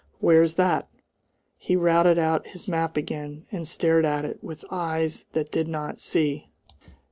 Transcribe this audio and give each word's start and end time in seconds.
where's 0.19 0.55
that?" 0.55 0.87
He 1.57 1.75
routed 1.75 2.17
out 2.17 2.47
his 2.47 2.67
map 2.67 2.97
again, 2.97 3.45
and 3.51 3.67
stared 3.67 4.03
at 4.03 4.25
it 4.25 4.43
with 4.43 4.65
eyes 4.71 5.27
that 5.33 5.51
did 5.51 5.67
not 5.67 5.99
see. 5.99 6.47